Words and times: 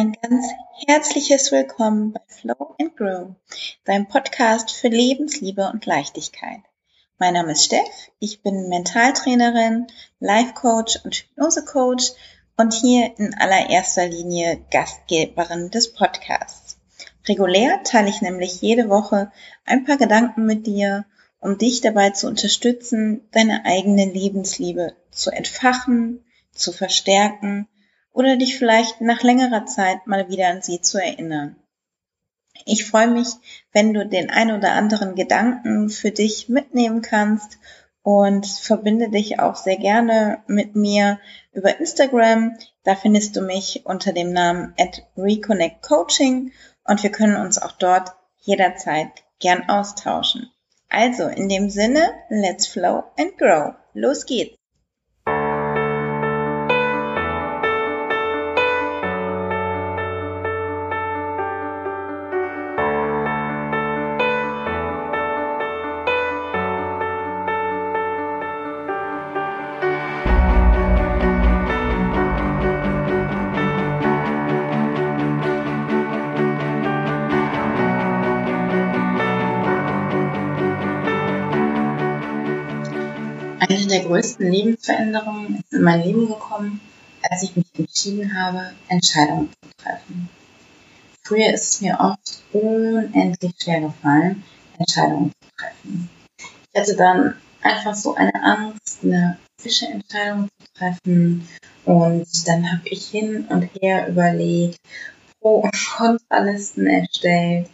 Ein 0.00 0.16
ganz 0.22 0.46
herzliches 0.86 1.52
Willkommen 1.52 2.14
bei 2.14 2.22
Flow 2.26 2.74
and 2.80 2.96
Grow, 2.96 3.34
deinem 3.84 4.08
Podcast 4.08 4.70
für 4.70 4.88
Lebensliebe 4.88 5.68
und 5.70 5.84
Leichtigkeit. 5.84 6.60
Mein 7.18 7.34
Name 7.34 7.52
ist 7.52 7.66
Steff, 7.66 8.08
ich 8.18 8.42
bin 8.42 8.70
Mentaltrainerin, 8.70 9.88
Life 10.18 10.54
Coach 10.54 11.00
und 11.04 11.16
Hypnose 11.16 11.66
Coach 11.66 12.12
und 12.56 12.72
hier 12.72 13.12
in 13.18 13.34
allererster 13.34 14.08
Linie 14.08 14.64
Gastgeberin 14.70 15.70
des 15.70 15.92
Podcasts. 15.92 16.78
Regulär 17.28 17.82
teile 17.82 18.08
ich 18.08 18.22
nämlich 18.22 18.62
jede 18.62 18.88
Woche 18.88 19.30
ein 19.66 19.84
paar 19.84 19.98
Gedanken 19.98 20.46
mit 20.46 20.66
dir, 20.66 21.04
um 21.40 21.58
dich 21.58 21.82
dabei 21.82 22.08
zu 22.08 22.26
unterstützen, 22.26 23.28
deine 23.32 23.66
eigene 23.66 24.06
Lebensliebe 24.06 24.96
zu 25.10 25.30
entfachen, 25.30 26.24
zu 26.52 26.72
verstärken 26.72 27.68
oder 28.12 28.36
dich 28.36 28.58
vielleicht 28.58 29.00
nach 29.00 29.22
längerer 29.22 29.66
Zeit 29.66 30.06
mal 30.06 30.28
wieder 30.28 30.48
an 30.48 30.62
sie 30.62 30.80
zu 30.80 30.98
erinnern. 30.98 31.56
Ich 32.66 32.84
freue 32.84 33.08
mich, 33.08 33.28
wenn 33.72 33.94
du 33.94 34.06
den 34.06 34.30
ein 34.30 34.52
oder 34.52 34.72
anderen 34.72 35.14
Gedanken 35.14 35.88
für 35.88 36.10
dich 36.10 36.48
mitnehmen 36.48 37.02
kannst 37.02 37.58
und 38.02 38.46
verbinde 38.46 39.08
dich 39.10 39.40
auch 39.40 39.56
sehr 39.56 39.76
gerne 39.76 40.42
mit 40.46 40.74
mir 40.76 41.20
über 41.52 41.78
Instagram. 41.78 42.56
Da 42.84 42.96
findest 42.96 43.36
du 43.36 43.40
mich 43.40 43.82
unter 43.84 44.12
dem 44.12 44.32
Namen 44.32 44.74
at 44.78 45.02
Reconnect 45.16 45.82
Coaching 45.82 46.52
und 46.84 47.02
wir 47.02 47.10
können 47.10 47.36
uns 47.36 47.60
auch 47.60 47.72
dort 47.72 48.12
jederzeit 48.38 49.08
gern 49.38 49.68
austauschen. 49.68 50.50
Also 50.88 51.28
in 51.28 51.48
dem 51.48 51.70
Sinne, 51.70 52.12
let's 52.28 52.66
flow 52.66 53.04
and 53.18 53.38
grow. 53.38 53.74
Los 53.94 54.26
geht's! 54.26 54.59
Lebensveränderungen 84.50 85.60
ist 85.60 85.72
in 85.72 85.82
mein 85.82 86.02
Leben 86.02 86.28
gekommen, 86.28 86.80
als 87.28 87.42
ich 87.42 87.56
mich 87.56 87.66
entschieden 87.76 88.38
habe, 88.38 88.72
Entscheidungen 88.88 89.50
zu 89.52 89.84
treffen. 89.84 90.28
Früher 91.22 91.52
ist 91.52 91.74
es 91.74 91.80
mir 91.80 91.98
oft 92.00 92.42
unendlich 92.52 93.52
schwer 93.62 93.80
gefallen, 93.80 94.42
Entscheidungen 94.78 95.32
zu 95.40 95.48
treffen. 95.56 96.10
Ich 96.72 96.80
hatte 96.80 96.96
dann 96.96 97.34
einfach 97.62 97.94
so 97.94 98.14
eine 98.14 98.34
Angst, 98.42 99.04
eine 99.04 99.38
fische 99.60 99.86
Entscheidung 99.86 100.48
zu 100.58 100.72
treffen. 100.74 101.48
Und 101.84 102.26
dann 102.48 102.72
habe 102.72 102.88
ich 102.88 103.08
hin 103.08 103.46
und 103.48 103.62
her 103.80 104.08
überlegt, 104.08 104.78
Pro- 105.40 105.60
und 105.60 105.90
Kontralisten 105.96 106.86
erstellt. 106.86 107.68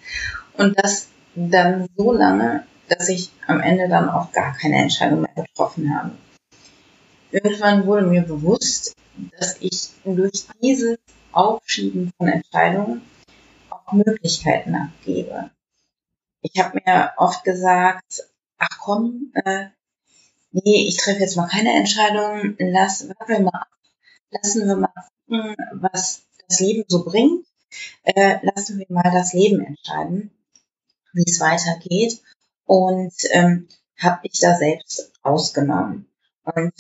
Und 0.55 0.79
das 0.79 1.09
dann 1.35 1.89
so 1.97 2.13
lange, 2.13 2.65
dass 2.89 3.09
ich 3.09 3.31
am 3.47 3.61
Ende 3.61 3.89
dann 3.89 4.09
auch 4.09 4.33
gar 4.33 4.57
keine 4.57 4.77
Entscheidung 4.77 5.21
mehr 5.23 5.45
getroffen 5.45 5.95
habe. 5.95 6.13
Irgendwann 7.37 7.87
wurde 7.87 8.07
mir 8.07 8.23
bewusst, 8.23 8.95
dass 9.39 9.61
ich 9.61 9.91
durch 10.05 10.47
dieses 10.63 10.97
Aufschieben 11.33 12.11
von 12.17 12.29
Entscheidungen 12.29 13.03
auch 13.69 13.93
Möglichkeiten 13.93 14.75
abgebe. 14.75 15.51
Ich 16.41 16.59
habe 16.59 16.81
mir 16.83 17.13
oft 17.19 17.45
gesagt, 17.45 18.27
ach 18.57 18.79
komm, 18.81 19.35
äh, 19.45 19.67
nee, 20.51 20.87
ich 20.89 20.97
treffe 20.97 21.21
jetzt 21.21 21.37
mal 21.37 21.47
keine 21.47 21.75
Entscheidung, 21.75 22.57
lass, 22.59 23.07
warten 23.07 23.29
wir 23.29 23.41
mal 23.41 23.67
lassen 24.31 24.67
wir 24.67 24.77
mal 24.77 24.93
gucken, 25.27 25.57
was 25.73 26.23
das 26.49 26.61
Leben 26.61 26.85
so 26.89 27.05
bringt, 27.05 27.47
äh, 28.05 28.39
lassen 28.47 28.79
wir 28.79 28.87
mal 28.89 29.11
das 29.13 29.35
Leben 29.35 29.63
entscheiden, 29.63 30.31
wie 31.13 31.25
es 31.27 31.41
weitergeht 31.41 32.23
und 32.65 33.13
ähm, 33.33 33.69
habe 33.99 34.21
ich 34.23 34.41
da 34.41 34.57
selbst 34.57 35.13
rausgenommen. 35.23 36.07
Und 36.45 36.73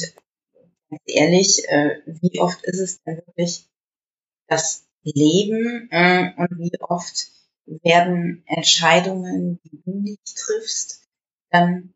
ganz 0.91 1.02
ehrlich, 1.06 1.69
äh, 1.69 2.00
wie 2.06 2.41
oft 2.41 2.64
ist 2.64 2.80
es 2.80 3.02
denn 3.02 3.16
wirklich 3.26 3.69
das 4.48 4.86
Leben 5.02 5.88
äh, 5.91 6.32
und 6.36 6.58
wie 6.58 6.72
oft 6.80 7.28
werden 7.66 8.44
Entscheidungen, 8.47 9.60
die 9.64 9.82
du 9.84 9.98
nicht 10.00 10.36
triffst, 10.36 11.08
dann 11.50 11.94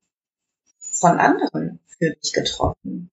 von 0.78 1.18
anderen 1.18 1.80
für 1.86 2.10
dich 2.10 2.32
getroffen. 2.32 3.10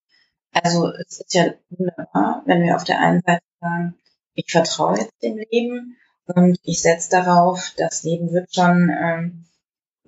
Also 0.51 0.91
es 0.91 1.19
ist 1.19 1.33
ja 1.33 1.53
wunderbar, 1.69 2.44
wenn 2.45 2.63
wir 2.63 2.75
auf 2.75 2.83
der 2.83 2.99
einen 2.99 3.21
Seite 3.21 3.44
sagen, 3.59 3.95
ich 4.33 4.51
vertraue 4.51 4.97
jetzt 4.99 5.21
dem 5.21 5.38
Leben 5.38 5.97
und 6.25 6.59
ich 6.63 6.81
setze 6.81 7.11
darauf, 7.11 7.73
das 7.77 8.03
Leben 8.03 8.31
wird 8.31 8.53
schon 8.53 8.89
ähm, 8.89 9.45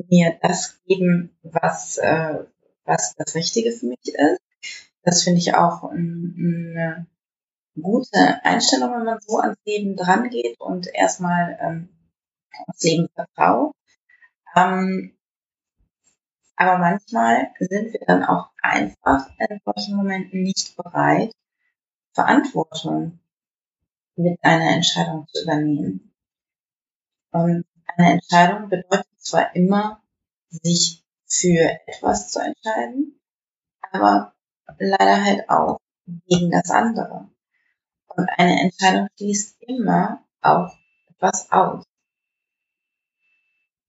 mir 0.09 0.38
das 0.41 0.80
geben, 0.86 1.38
was, 1.44 1.97
äh, 1.97 2.46
was 2.86 3.16
das 3.16 3.36
Richtige 3.36 3.72
für 3.72 3.88
mich 3.88 4.00
ist. 4.06 4.41
Das 5.04 5.24
finde 5.24 5.40
ich 5.40 5.56
auch 5.56 5.84
eine 5.84 7.08
gute 7.82 8.44
Einstellung, 8.44 8.92
wenn 8.92 9.06
man 9.06 9.20
so 9.22 9.38
ans 9.38 9.58
Leben 9.66 9.96
dran 9.96 10.30
geht 10.30 10.60
und 10.60 10.88
erstmal 10.94 11.58
ähm, 11.62 11.90
aufs 12.68 12.84
Leben 12.84 13.08
vertraut. 13.16 13.74
Ähm, 14.56 15.18
aber 16.56 16.78
manchmal 16.78 17.52
sind 17.60 17.94
wir 17.94 18.02
dann 18.06 18.24
auch 18.24 18.50
einfach 18.62 19.30
in 19.38 19.62
solchen 19.64 19.96
Momenten 19.96 20.44
nicht 20.44 20.76
bereit, 20.76 21.31
Verantwortung 22.14 23.20
mit 24.18 24.38
einer 24.44 24.76
Entscheidung 24.76 25.26
zu 25.31 25.44
übernehmen. 25.44 26.14
Und 27.31 27.66
eine 27.86 28.14
Entscheidung 28.14 28.68
bedeutet 28.68 29.08
zwar 29.20 29.56
immer, 29.56 30.04
sich 30.50 31.06
für 31.26 31.80
etwas 31.88 32.31
zu 32.31 32.40
entscheiden, 32.40 33.20
aber 33.92 34.34
leider 34.78 35.24
halt 35.24 35.50
auch 35.50 35.80
gegen 36.28 36.52
das 36.52 36.69
andere. 36.69 37.30
Und 38.07 38.30
eine 38.38 38.62
Entscheidung 38.62 39.07
schließt 39.18 39.62
immer 39.62 40.24
auch 40.41 40.74
etwas 41.09 41.52
aus. 41.52 41.84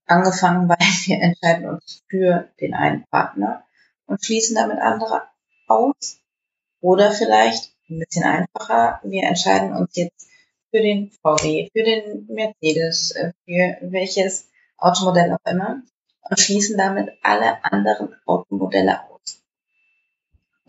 Angefangen 0.06 0.68
bei, 0.68 0.76
wir 1.04 1.20
entscheiden 1.20 1.68
uns 1.68 2.02
für 2.08 2.50
den 2.60 2.74
einen 2.74 3.04
Partner 3.06 3.64
und 4.06 4.24
schließen 4.24 4.56
damit 4.56 4.78
andere 4.78 5.28
aus. 5.66 6.18
Oder 6.80 7.12
vielleicht 7.12 7.72
ein 7.88 7.98
bisschen 7.98 8.24
einfacher, 8.24 9.00
wir 9.02 9.24
entscheiden 9.24 9.74
uns 9.74 9.94
jetzt 9.96 10.28
für 10.70 10.80
den 10.80 11.10
VW, 11.10 11.68
für 11.72 11.82
den 11.82 12.26
Mercedes, 12.28 13.10
äh, 13.12 13.32
für 13.44 13.90
welches 13.90 14.48
Automodell 14.78 15.32
auch 15.32 15.50
immer 15.50 15.82
und 16.22 16.40
schließen 16.40 16.78
damit 16.78 17.10
alle 17.22 17.62
anderen 17.64 18.14
Automodelle 18.24 19.00
aus. 19.10 19.19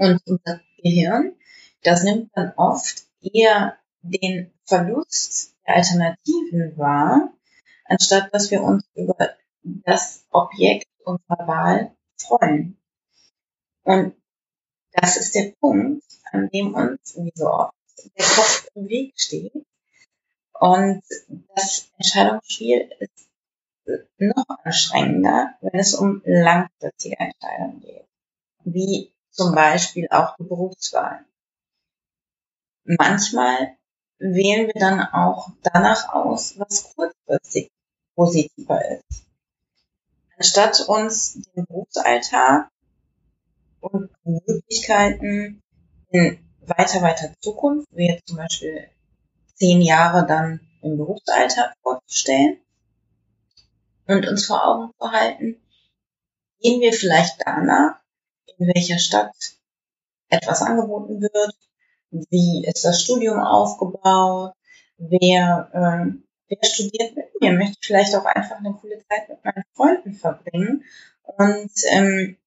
Und 0.01 0.19
unser 0.25 0.59
Gehirn, 0.81 1.35
das 1.83 2.01
nimmt 2.03 2.31
dann 2.33 2.53
oft 2.57 3.05
eher 3.21 3.77
den 4.01 4.51
Verlust 4.65 5.53
der 5.67 5.75
Alternativen 5.75 6.75
wahr, 6.75 7.31
anstatt 7.85 8.33
dass 8.33 8.49
wir 8.49 8.63
uns 8.63 8.83
über 8.95 9.35
das 9.61 10.25
Objekt 10.31 10.87
unserer 11.05 11.47
Wahl 11.47 11.95
freuen. 12.17 12.79
Und 13.83 14.15
das 14.93 15.17
ist 15.17 15.35
der 15.35 15.53
Punkt, 15.59 16.03
an 16.31 16.49
dem 16.49 16.73
uns, 16.73 17.15
wie 17.17 17.31
so 17.35 17.51
oft, 17.51 17.75
der 18.17 18.25
Kopf 18.25 18.69
im 18.73 18.89
Weg 18.89 19.13
steht. 19.21 19.53
Und 20.59 21.03
das 21.53 21.91
Entscheidungsspiel 21.99 22.89
ist 22.97 23.29
noch 24.17 24.49
anstrengender, 24.63 25.53
wenn 25.61 25.79
es 25.79 25.93
um 25.93 26.23
langfristige 26.25 27.19
Entscheidungen 27.19 27.81
geht, 27.81 28.07
wie 28.63 29.13
zum 29.31 29.55
Beispiel 29.55 30.07
auch 30.09 30.35
die 30.37 30.43
Berufswahl. 30.43 31.25
Manchmal 32.83 33.75
wählen 34.19 34.67
wir 34.67 34.79
dann 34.79 35.01
auch 35.01 35.49
danach 35.63 36.13
aus, 36.13 36.59
was 36.59 36.93
kurzfristig 36.93 37.71
positiver 38.15 38.83
ist. 38.91 39.25
Anstatt 40.37 40.81
uns 40.87 41.41
den 41.55 41.65
Berufsalltag 41.65 42.69
und 43.79 44.09
Möglichkeiten 44.23 45.61
in 46.09 46.39
weiter, 46.61 47.01
weiter 47.01 47.33
Zukunft, 47.39 47.87
wie 47.91 48.07
jetzt 48.07 48.27
zum 48.27 48.37
Beispiel 48.37 48.89
zehn 49.55 49.81
Jahre 49.81 50.25
dann 50.25 50.59
im 50.81 50.97
Berufsalltag 50.97 51.75
vorzustellen, 51.81 52.59
und 54.07 54.27
uns 54.27 54.45
vor 54.45 54.65
Augen 54.65 54.91
zu 54.99 55.11
halten, 55.11 55.61
gehen 56.59 56.81
wir 56.81 56.93
vielleicht 56.93 57.41
danach, 57.45 58.00
in 58.57 58.67
welcher 58.73 58.99
Stadt 58.99 59.35
etwas 60.29 60.61
angeboten 60.61 61.21
wird, 61.21 61.55
wie 62.11 62.65
ist 62.65 62.85
das 62.85 63.01
Studium 63.01 63.39
aufgebaut, 63.39 64.53
wer, 64.97 65.69
äh, 65.73 66.13
wer 66.49 66.63
studiert 66.63 67.15
mit 67.15 67.25
mir, 67.39 67.53
möchte 67.53 67.77
vielleicht 67.81 68.15
auch 68.15 68.25
einfach 68.25 68.57
eine 68.57 68.73
coole 68.73 69.01
Zeit 69.07 69.29
mit 69.29 69.43
meinen 69.43 69.63
Freunden 69.73 70.13
verbringen 70.13 70.83
und 71.23 71.71
ähm, 71.89 72.37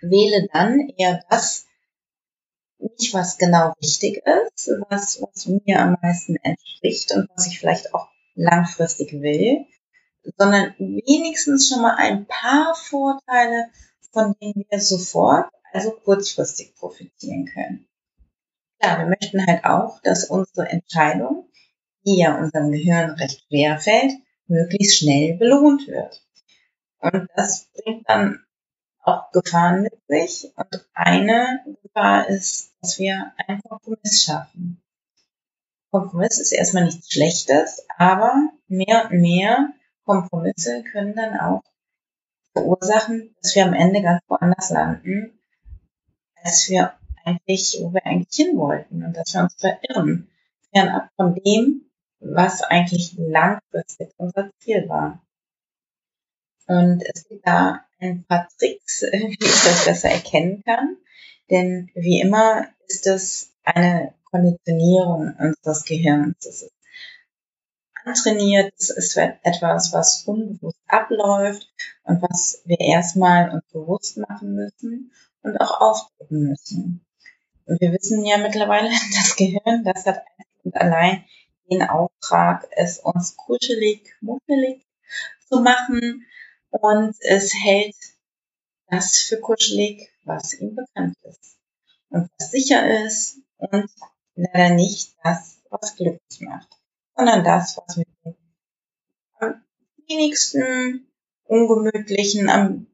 wähle 0.00 0.48
dann 0.52 0.88
eher 0.96 1.22
das, 1.30 1.66
nicht 2.78 3.14
was 3.14 3.38
genau 3.38 3.72
wichtig 3.80 4.22
ist, 4.26 4.70
was, 4.88 5.20
was 5.22 5.46
mir 5.46 5.80
am 5.80 5.96
meisten 6.02 6.36
entspricht 6.36 7.12
und 7.12 7.28
was 7.34 7.46
ich 7.46 7.58
vielleicht 7.58 7.94
auch 7.94 8.08
langfristig 8.34 9.12
will, 9.12 9.64
sondern 10.36 10.74
wenigstens 10.78 11.68
schon 11.68 11.82
mal 11.82 11.96
ein 11.96 12.26
paar 12.26 12.74
Vorteile, 12.74 13.70
von 14.14 14.34
denen 14.40 14.64
wir 14.70 14.80
sofort, 14.80 15.52
also 15.72 15.90
kurzfristig 15.90 16.74
profitieren 16.76 17.44
können. 17.46 17.86
Klar, 18.78 19.00
wir 19.00 19.06
möchten 19.06 19.44
halt 19.46 19.64
auch, 19.64 20.00
dass 20.02 20.30
unsere 20.30 20.68
Entscheidung, 20.68 21.50
die 22.06 22.18
ja 22.18 22.38
unserem 22.38 22.70
Gehirn 22.70 23.10
recht 23.10 23.44
schwer 23.48 23.78
fällt, 23.78 24.12
möglichst 24.46 24.98
schnell 24.98 25.36
belohnt 25.36 25.86
wird. 25.86 26.22
Und 27.00 27.28
das 27.34 27.68
bringt 27.74 28.08
dann 28.08 28.44
auch 29.02 29.30
Gefahren 29.32 29.82
mit 29.82 29.94
sich. 30.08 30.52
Und 30.56 30.88
eine 30.94 31.64
Gefahr 31.82 32.28
ist, 32.28 32.72
dass 32.80 32.98
wir 32.98 33.32
einen 33.36 33.60
Kompromiss 33.62 34.22
schaffen. 34.22 34.82
Kompromiss 35.90 36.38
ist 36.38 36.52
erstmal 36.52 36.84
nichts 36.84 37.12
Schlechtes, 37.12 37.84
aber 37.98 38.50
mehr 38.68 39.08
und 39.10 39.20
mehr 39.20 39.72
Kompromisse 40.04 40.82
können 40.84 41.14
dann 41.14 41.38
auch 41.38 41.62
verursachen, 42.54 43.34
dass 43.42 43.54
wir 43.54 43.66
am 43.66 43.74
Ende 43.74 44.00
ganz 44.00 44.22
woanders 44.28 44.70
landen, 44.70 45.38
als 46.42 46.68
wir 46.70 46.94
eigentlich, 47.24 47.78
wo 47.80 47.92
wir 47.92 48.06
eigentlich 48.06 48.34
hin 48.34 48.56
wollten 48.56 49.04
und 49.04 49.16
dass 49.16 49.34
wir 49.34 49.42
uns 49.42 49.54
verirren, 49.54 50.30
fernab 50.72 51.10
von 51.16 51.34
dem, 51.34 51.90
was 52.20 52.62
eigentlich 52.62 53.14
langfristig 53.18 54.10
unser 54.16 54.50
Ziel 54.60 54.88
war. 54.88 55.22
Und 56.66 57.02
es 57.02 57.28
gibt 57.28 57.46
da 57.46 57.84
ein 57.98 58.24
paar 58.24 58.48
Tricks, 58.58 59.02
wie 59.12 59.36
ich 59.38 59.38
das 59.38 59.84
besser 59.84 60.10
erkennen 60.10 60.62
kann. 60.64 60.96
Denn 61.50 61.90
wie 61.94 62.20
immer 62.20 62.68
ist 62.86 63.06
es 63.06 63.52
eine 63.64 64.14
Konditionierung 64.30 65.34
unseres 65.38 65.84
Gehirns. 65.84 66.46
Es 66.46 66.62
ist 66.62 66.73
antrainiert, 68.04 68.72
es 68.78 68.90
ist 68.90 69.16
etwas, 69.16 69.92
was 69.92 70.24
unbewusst 70.24 70.78
abläuft 70.86 71.72
und 72.04 72.22
was 72.22 72.62
wir 72.64 72.80
erstmal 72.80 73.50
uns 73.50 73.64
bewusst 73.72 74.16
machen 74.18 74.54
müssen 74.54 75.12
und 75.42 75.60
auch 75.60 75.80
aufdrücken 75.80 76.48
müssen. 76.48 77.04
Und 77.66 77.80
wir 77.80 77.92
wissen 77.92 78.24
ja 78.24 78.38
mittlerweile, 78.38 78.88
das 79.14 79.36
Gehirn, 79.36 79.84
das 79.84 80.06
hat 80.06 80.22
und 80.64 80.76
allein 80.76 81.24
den 81.70 81.82
Auftrag, 81.82 82.66
es 82.72 82.98
uns 82.98 83.36
kuschelig, 83.36 84.14
muffelig 84.20 84.84
zu 85.48 85.60
machen. 85.60 86.26
Und 86.70 87.14
es 87.20 87.54
hält 87.54 87.96
das 88.88 89.16
für 89.16 89.38
kuschelig, 89.38 90.10
was 90.24 90.54
ihm 90.54 90.74
bekannt 90.74 91.16
ist 91.22 91.56
und 92.14 92.30
was 92.38 92.50
sicher 92.50 93.04
ist 93.04 93.38
und 93.56 93.90
leider 94.34 94.74
nicht 94.74 95.14
das, 95.22 95.60
was 95.70 95.96
glücklich 95.96 96.40
macht, 96.40 96.68
sondern 97.16 97.44
das, 97.44 97.76
was 97.76 97.96
mit 97.96 98.08
dem 98.24 98.34
am 99.38 99.64
wenigsten 100.08 101.06
ungemütlichen, 101.44 102.48
am 102.48 102.86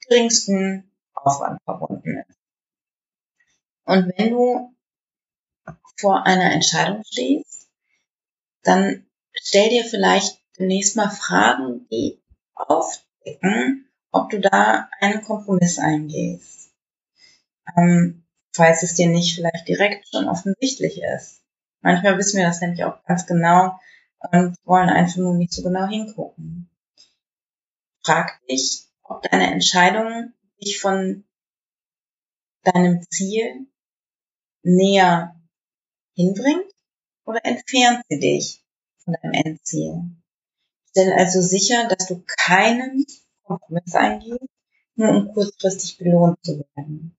geringsten 0.00 0.90
Aufwand 1.14 1.60
verbunden 1.64 2.24
ist. 2.28 2.38
Und 3.84 4.12
wenn 4.16 4.30
du 4.30 4.74
vor 5.98 6.26
einer 6.26 6.52
Entscheidung 6.52 7.02
stehst, 7.04 7.68
dann 8.62 9.06
stell 9.34 9.70
dir 9.70 9.84
vielleicht 9.84 10.40
demnächst 10.58 10.96
mal 10.96 11.10
Fragen, 11.10 11.86
die 11.88 12.20
auf 12.54 13.06
abchecken, 13.26 13.88
ob 14.12 14.30
du 14.30 14.40
da 14.40 14.88
einen 15.00 15.22
Kompromiss 15.22 15.78
eingehst. 15.78 16.72
Ähm, 17.76 18.24
falls 18.52 18.82
es 18.82 18.94
dir 18.94 19.08
nicht 19.08 19.34
vielleicht 19.34 19.68
direkt 19.68 20.08
schon 20.08 20.28
offensichtlich 20.28 21.02
ist. 21.02 21.42
Manchmal 21.86 22.18
wissen 22.18 22.38
wir 22.38 22.46
das 22.46 22.60
nämlich 22.60 22.82
auch 22.82 23.00
ganz 23.04 23.26
genau 23.26 23.78
und 24.32 24.56
wollen 24.64 24.88
einfach 24.88 25.18
nur 25.18 25.36
nicht 25.36 25.52
so 25.52 25.62
genau 25.62 25.86
hingucken. 25.86 26.68
Frag 28.04 28.44
dich, 28.48 28.88
ob 29.04 29.22
deine 29.22 29.52
Entscheidung 29.52 30.32
dich 30.60 30.80
von 30.80 31.24
deinem 32.64 33.08
Ziel 33.08 33.68
näher 34.64 35.40
hinbringt 36.16 36.66
oder 37.24 37.44
entfernt 37.44 38.02
sie 38.08 38.18
dich 38.18 38.64
von 39.04 39.14
deinem 39.22 39.34
Endziel. 39.34 40.10
Stell 40.90 41.12
also 41.12 41.40
sicher, 41.40 41.86
dass 41.86 42.08
du 42.08 42.20
keinen 42.26 43.06
Kompromiss 43.44 43.94
eingehst, 43.94 44.50
nur 44.96 45.10
um 45.10 45.32
kurzfristig 45.32 45.98
belohnt 45.98 46.44
zu 46.44 46.66
werden. 46.74 47.16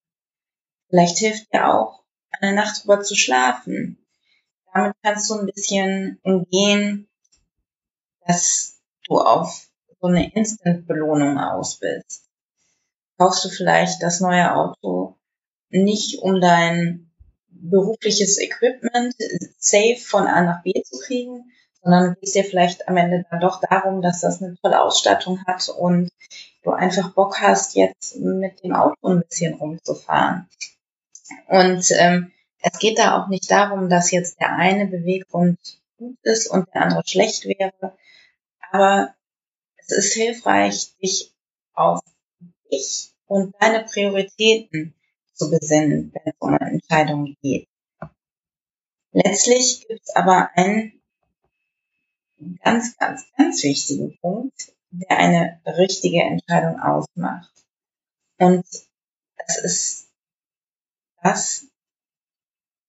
Vielleicht 0.90 1.16
hilft 1.16 1.54
dir 1.54 1.72
auch, 1.72 2.04
eine 2.32 2.52
Nacht 2.52 2.82
drüber 2.82 3.00
zu 3.00 3.14
schlafen. 3.14 4.04
Damit 4.78 4.96
kannst 5.02 5.28
du 5.28 5.34
ein 5.34 5.46
bisschen 5.46 6.20
umgehen, 6.22 7.08
dass 8.24 8.78
du 9.08 9.18
auf 9.18 9.66
so 10.00 10.06
eine 10.06 10.32
Instant-Belohnung 10.32 11.36
aus 11.36 11.80
bist. 11.80 12.28
Kaufst 13.18 13.44
du 13.44 13.48
vielleicht 13.48 14.00
das 14.04 14.20
neue 14.20 14.54
Auto 14.54 15.16
nicht, 15.70 16.20
um 16.20 16.40
dein 16.40 17.10
berufliches 17.48 18.38
Equipment 18.38 19.16
safe 19.58 19.96
von 19.96 20.28
A 20.28 20.42
nach 20.42 20.62
B 20.62 20.72
zu 20.84 21.00
kriegen, 21.00 21.50
sondern 21.82 22.14
geht 22.14 22.22
es 22.22 22.32
dir 22.34 22.44
vielleicht 22.44 22.86
am 22.86 22.96
Ende 22.96 23.24
dann 23.28 23.40
doch 23.40 23.60
darum, 23.60 24.00
dass 24.00 24.20
das 24.20 24.40
eine 24.40 24.54
tolle 24.62 24.80
Ausstattung 24.80 25.44
hat 25.44 25.68
und 25.70 26.08
du 26.62 26.70
einfach 26.70 27.14
Bock 27.14 27.40
hast, 27.40 27.74
jetzt 27.74 28.14
mit 28.20 28.62
dem 28.62 28.74
Auto 28.74 29.08
ein 29.08 29.24
bisschen 29.28 29.54
rumzufahren. 29.54 30.48
Und 31.48 31.90
ähm, 31.98 32.30
es 32.60 32.78
geht 32.78 32.98
da 32.98 33.20
auch 33.20 33.28
nicht 33.28 33.50
darum, 33.50 33.88
dass 33.88 34.10
jetzt 34.10 34.40
der 34.40 34.52
eine 34.56 34.86
Beweggrund 34.86 35.58
gut 35.96 36.18
ist 36.22 36.48
und 36.48 36.72
der 36.74 36.82
andere 36.82 37.02
schlecht 37.06 37.44
wäre, 37.44 37.96
aber 38.70 39.14
es 39.76 39.90
ist 39.90 40.14
hilfreich, 40.14 40.96
dich 40.98 41.34
auf 41.72 42.00
dich 42.70 43.12
und 43.26 43.54
deine 43.60 43.84
Prioritäten 43.84 44.94
zu 45.34 45.50
besinnen, 45.50 46.12
wenn 46.12 46.32
es 46.32 46.34
um 46.38 46.54
Entscheidungen 46.54 47.36
geht. 47.40 47.68
Letztlich 49.12 49.86
gibt 49.88 50.02
es 50.04 50.14
aber 50.14 50.50
einen 50.54 51.00
ganz, 52.62 52.96
ganz, 52.96 53.24
ganz 53.36 53.62
wichtigen 53.62 54.18
Punkt, 54.20 54.72
der 54.90 55.18
eine 55.18 55.60
richtige 55.66 56.22
Entscheidung 56.22 56.80
ausmacht. 56.80 57.52
Und 58.38 58.66
es 59.36 59.58
ist 59.62 60.08
das, 61.22 61.67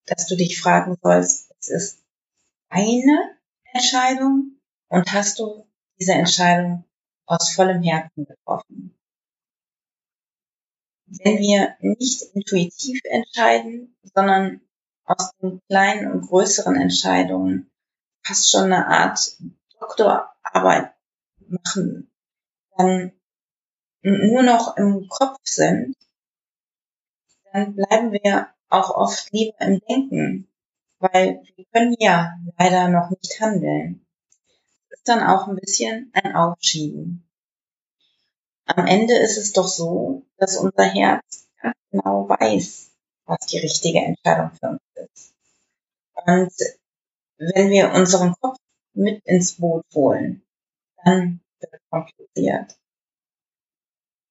dass 0.10 0.28
du 0.28 0.36
dich 0.36 0.60
fragen 0.60 0.98
sollst, 1.02 1.52
es 1.60 1.70
ist 1.70 2.04
eine 2.70 3.38
Entscheidung 3.74 4.60
und 4.88 5.12
hast 5.14 5.40
du 5.40 5.68
diese 6.00 6.14
Entscheidung 6.14 6.86
aus 7.26 7.52
vollem 7.54 7.84
Herzen 7.84 8.26
getroffen. 8.26 8.98
Wenn 11.06 11.40
wir 11.40 11.76
nicht 11.82 12.24
intuitiv 12.34 13.02
entscheiden, 13.04 13.96
sondern 14.14 14.62
aus 15.06 15.32
den 15.42 15.62
kleinen 15.68 16.12
und 16.12 16.28
größeren 16.28 16.76
Entscheidungen 16.76 17.72
fast 18.24 18.52
schon 18.52 18.66
eine 18.66 18.88
Art 18.88 19.38
Doktorarbeit 19.80 20.94
machen, 21.48 22.12
dann 22.78 23.12
nur 24.02 24.44
noch 24.44 24.78
im 24.78 25.08
Kopf 25.10 25.40
sind, 25.44 25.96
dann 27.52 27.76
bleiben 27.76 28.12
wir 28.12 28.54
auch 28.70 28.92
oft 28.92 29.32
lieber 29.32 29.60
im 29.62 29.80
Denken, 29.88 30.48
weil 31.00 31.42
wir 31.56 31.66
können 31.74 31.96
ja 32.00 32.34
leider 32.58 32.90
noch 32.90 33.10
nicht 33.10 33.40
handeln. 33.40 34.06
Das 34.90 35.00
ist 35.00 35.08
dann 35.08 35.24
auch 35.24 35.48
ein 35.48 35.56
bisschen 35.56 36.12
ein 36.14 36.36
Aufschieben. 36.36 37.28
Am 38.66 38.86
Ende 38.86 39.16
ist 39.18 39.38
es 39.38 39.54
doch 39.54 39.68
so, 39.68 40.26
dass 40.38 40.58
unser 40.58 40.84
Herz 40.84 41.48
ganz 41.62 41.78
genau 41.92 42.30
weiß, 42.30 42.92
was 43.26 43.46
die 43.48 43.60
richtige 43.60 44.00
Entscheidung 44.00 44.52
für 44.52 44.70
uns 44.70 44.82
ist. 44.96 45.34
Und 46.14 46.54
wenn 47.38 47.70
wir 47.70 47.94
unseren 47.94 48.36
Kopf 48.40 48.58
mit 48.94 49.26
ins 49.26 49.56
Boot 49.56 49.86
holen, 49.94 50.44
dann 51.04 51.42
wird 51.60 51.82
kompliziert. 51.90 52.78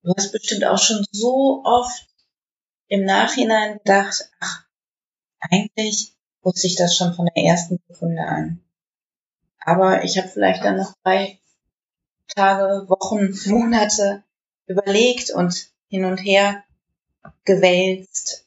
Du 0.02 0.14
hast 0.16 0.30
bestimmt 0.32 0.64
auch 0.64 0.78
schon 0.78 1.04
so 1.10 1.62
oft 1.64 2.07
im 2.88 3.04
Nachhinein 3.04 3.78
gedacht, 3.78 4.30
ach, 4.40 4.64
eigentlich 5.40 6.16
wusste 6.42 6.66
ich 6.66 6.76
das 6.76 6.96
schon 6.96 7.14
von 7.14 7.28
der 7.34 7.44
ersten 7.44 7.78
Sekunde 7.88 8.22
an. 8.22 8.60
Aber 9.60 10.04
ich 10.04 10.18
habe 10.18 10.28
vielleicht 10.28 10.64
dann 10.64 10.76
noch 10.76 10.94
drei 11.02 11.38
Tage, 12.28 12.88
Wochen, 12.88 13.34
Monate 13.50 14.24
überlegt 14.66 15.30
und 15.30 15.70
hin 15.88 16.04
und 16.04 16.18
her 16.18 16.64
gewälzt 17.44 18.46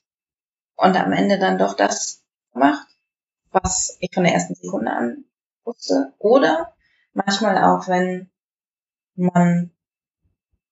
und 0.76 0.96
am 0.96 1.14
Ende 1.14 1.40
dann 1.40 1.58
doch 1.58 1.76
das 1.76 2.24
gemacht, 2.54 2.88
was 3.52 3.98
ich 4.00 4.14
von 4.14 4.24
der 4.24 4.34
ersten 4.34 4.56
Sekunde 4.56 4.92
an 4.92 5.26
wusste. 5.64 6.14
Oder 6.18 6.76
manchmal 7.14 7.58
auch, 7.64 7.88
wenn 7.88 8.30
man 9.16 9.72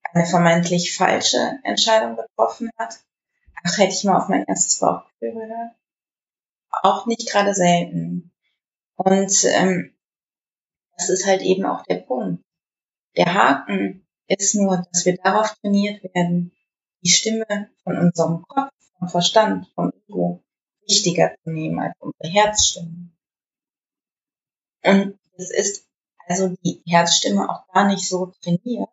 eine 0.03 0.25
vermeintlich 0.25 0.95
falsche 0.95 1.59
Entscheidung 1.63 2.15
getroffen 2.15 2.71
hat. 2.77 2.99
Ach, 3.63 3.77
hätte 3.77 3.93
ich 3.93 4.03
mal 4.03 4.17
auf 4.17 4.29
mein 4.29 4.45
erstes 4.45 4.79
Bauchgefühl 4.79 5.33
gehört. 5.33 5.75
Auch 6.71 7.05
nicht 7.05 7.29
gerade 7.29 7.53
selten. 7.53 8.31
Und 8.95 9.43
ähm, 9.45 9.95
das 10.97 11.09
ist 11.09 11.25
halt 11.25 11.41
eben 11.41 11.65
auch 11.65 11.83
der 11.83 11.97
Punkt. 11.97 12.43
Der 13.15 13.33
Haken 13.33 14.05
ist 14.27 14.55
nur, 14.55 14.85
dass 14.91 15.05
wir 15.05 15.17
darauf 15.17 15.55
trainiert 15.59 16.03
werden, 16.13 16.51
die 17.03 17.09
Stimme 17.09 17.69
von 17.83 17.97
unserem 17.97 18.43
Kopf, 18.43 18.71
vom 18.97 19.07
Verstand, 19.07 19.67
vom 19.73 19.91
Ego 20.07 20.43
wichtiger 20.87 21.35
zu 21.43 21.51
nehmen 21.51 21.79
als 21.79 21.95
unsere 21.99 22.29
Herzstimme. 22.29 23.11
Und 24.83 25.19
es 25.37 25.51
ist 25.51 25.87
also 26.27 26.55
die 26.63 26.81
Herzstimme 26.85 27.49
auch 27.49 27.67
gar 27.73 27.87
nicht 27.87 28.07
so 28.07 28.33
trainiert. 28.41 28.89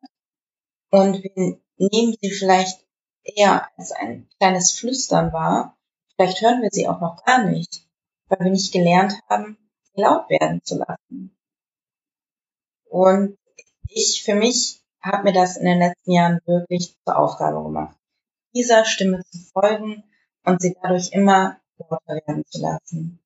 Und 0.91 1.23
wir 1.23 1.61
nehmen 1.77 2.17
sie 2.21 2.31
vielleicht 2.31 2.86
eher 3.35 3.69
als 3.77 3.93
ein 3.93 4.29
kleines 4.39 4.73
Flüstern 4.73 5.33
wahr. 5.33 5.77
Vielleicht 6.15 6.41
hören 6.41 6.63
wir 6.63 6.71
sie 6.71 6.89
auch 6.89 7.01
noch 7.01 7.25
gar 7.25 7.45
nicht, 7.45 7.87
weil 8.29 8.41
wir 8.41 8.51
nicht 8.51 8.73
gelernt 8.73 9.15
haben, 9.29 9.59
sie 9.83 10.01
laut 10.01 10.29
werden 10.31 10.63
zu 10.65 10.79
lassen. 10.79 11.37
Und 12.89 13.39
ich 13.89 14.23
für 14.25 14.35
mich 14.35 14.83
habe 15.01 15.25
mir 15.25 15.33
das 15.33 15.57
in 15.57 15.67
den 15.67 15.79
letzten 15.79 16.13
Jahren 16.13 16.41
wirklich 16.47 16.97
zur 17.05 17.19
Aufgabe 17.19 17.63
gemacht, 17.63 17.97
dieser 18.55 18.85
Stimme 18.85 19.23
zu 19.31 19.39
folgen 19.53 20.05
und 20.45 20.61
sie 20.61 20.77
dadurch 20.81 21.13
immer 21.13 21.61
lauter 21.79 22.15
werden 22.27 22.45
zu 22.47 22.61
lassen. 22.61 23.21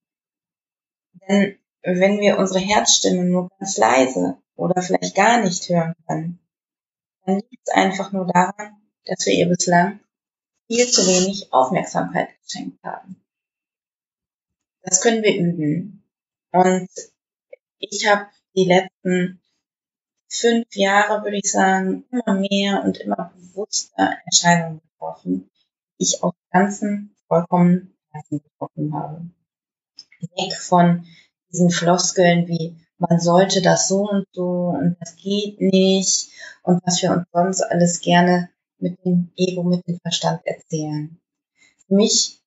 Denn 1.29 1.59
wenn 1.83 2.21
wir 2.21 2.39
unsere 2.39 2.61
Herzstimme 2.61 3.25
nur 3.25 3.49
ganz 3.59 3.77
leise 3.79 4.39
oder 4.57 4.83
vielleicht 4.83 5.15
gar 5.15 5.43
nicht 5.43 5.69
hören 5.69 5.95
können, 6.07 6.41
dann 7.25 7.37
liegt 7.37 7.63
es 7.67 7.75
einfach 7.75 8.13
nur 8.13 8.27
daran, 8.27 8.80
dass 9.07 9.27
wir 9.27 9.35
ihr 9.35 9.49
bislang 9.49 10.01
viel 10.67 10.89
zu 10.89 11.07
wenig 11.07 11.53
Aufmerksamkeit 11.53 12.29
geschenkt 12.43 12.83
haben. 12.85 13.17
Das 14.83 15.01
können 15.01 15.23
wir 15.23 15.37
üben. 15.37 16.03
Und 16.53 16.89
ich 17.79 18.07
habe 18.09 18.27
die 18.55 18.65
letzten 18.65 19.41
fünf 20.29 20.67
Jahre, 20.75 21.25
würde 21.25 21.39
ich 21.39 21.51
sagen, 21.51 22.05
immer 22.11 22.35
mehr 22.35 22.83
und 22.85 22.99
immer 22.99 23.33
bewusster 23.37 24.17
Entscheidungen 24.25 24.81
getroffen, 24.81 25.51
die 25.99 26.05
ich 26.05 26.23
aus 26.23 26.35
ganzen 26.51 27.15
vollkommen 27.27 27.95
Herzen 28.11 28.43
getroffen 28.43 28.95
habe. 28.95 29.31
Weg 30.37 30.55
von 30.55 31.07
diesen 31.51 31.71
Floskeln 31.71 32.47
wie 32.47 32.77
man 32.99 33.19
sollte 33.19 33.63
das 33.63 33.89
so 33.89 34.09
und 34.09 34.27
so 34.33 34.75
und 34.79 34.97
das 35.01 35.17
geht 35.17 35.61
nicht 35.61 36.29
und 36.63 36.81
was 36.85 37.01
wir 37.03 37.13
uns 37.13 37.27
sonst 37.33 37.63
alles 37.63 38.01
gerne 38.01 38.51
mit 38.81 39.05
dem 39.05 39.33
Ego, 39.37 39.63
mit 39.63 39.87
dem 39.87 39.99
Verstand 40.01 40.41
erzählen. 40.47 41.21
Für 41.87 41.95
mich 41.95 42.41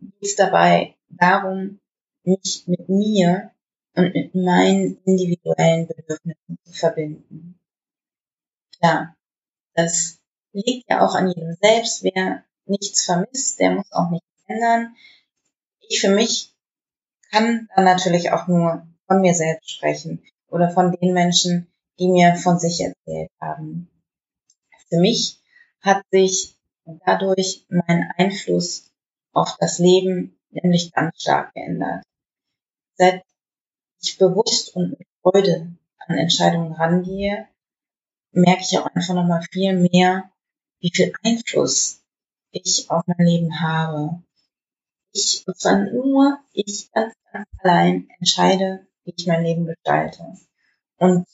geht 0.00 0.22
es 0.22 0.36
dabei 0.36 0.96
darum, 1.08 1.80
mich 2.24 2.64
mit 2.66 2.88
mir 2.88 3.50
und 3.94 4.14
mit 4.14 4.34
meinen 4.34 4.98
individuellen 5.04 5.86
Bedürfnissen 5.86 6.58
zu 6.64 6.72
verbinden. 6.72 7.58
Klar, 8.78 9.16
das 9.74 10.20
liegt 10.52 10.88
ja 10.90 11.04
auch 11.04 11.14
an 11.14 11.28
jedem 11.28 11.56
selbst. 11.60 12.04
Wer 12.04 12.44
nichts 12.66 13.04
vermisst, 13.04 13.58
der 13.58 13.72
muss 13.72 13.90
auch 13.92 14.10
nichts 14.10 14.28
ändern. 14.46 14.94
Ich 15.88 16.00
für 16.00 16.10
mich 16.10 16.54
kann 17.30 17.68
dann 17.74 17.84
natürlich 17.84 18.30
auch 18.30 18.46
nur 18.46 18.86
von 19.06 19.20
mir 19.20 19.34
selbst 19.34 19.70
sprechen 19.70 20.22
oder 20.48 20.70
von 20.70 20.92
den 20.92 21.12
Menschen, 21.12 21.66
die 21.98 22.08
mir 22.08 22.36
von 22.36 22.58
sich 22.58 22.80
erzählt 22.80 23.30
haben. 23.40 23.90
Für 24.88 24.98
mich 24.98 25.40
hat 25.80 26.02
sich 26.10 26.56
dadurch 27.04 27.64
mein 27.68 28.10
Einfluss 28.16 28.90
auf 29.32 29.56
das 29.58 29.78
Leben 29.78 30.38
nämlich 30.50 30.92
ganz 30.92 31.20
stark 31.20 31.54
geändert. 31.54 32.04
Seit 32.96 33.22
ich 34.00 34.18
bewusst 34.18 34.74
und 34.74 34.90
mit 34.90 35.06
Freude 35.22 35.76
an 35.98 36.18
Entscheidungen 36.18 36.72
rangehe, 36.72 37.48
merke 38.32 38.62
ich 38.62 38.78
auch 38.78 38.86
einfach 38.86 39.14
nochmal 39.14 39.42
viel 39.50 39.74
mehr, 39.74 40.30
wie 40.80 40.90
viel 40.94 41.12
Einfluss 41.22 42.02
ich 42.50 42.90
auf 42.90 43.04
mein 43.06 43.26
Leben 43.26 43.60
habe. 43.60 44.22
Ich, 45.12 45.44
zwar 45.56 45.78
nur 45.78 46.38
ich 46.52 46.90
ganz, 46.92 47.14
ganz 47.32 47.48
allein 47.58 48.08
entscheide, 48.18 48.86
wie 49.04 49.14
ich 49.16 49.26
mein 49.26 49.44
Leben 49.44 49.66
gestalte. 49.66 50.34
Und 50.98 51.26